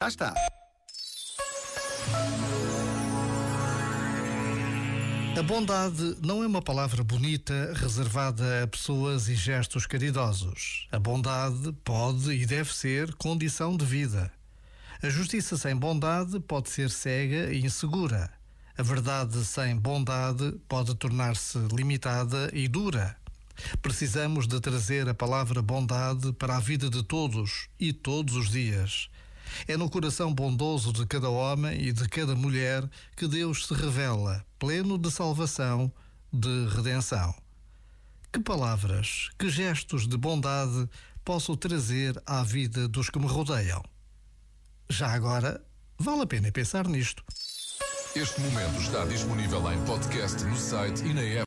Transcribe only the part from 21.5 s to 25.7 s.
limitada e dura. Precisamos de trazer a palavra